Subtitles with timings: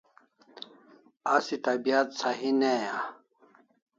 [1.33, 2.97] Asi tabiat sahi ne a?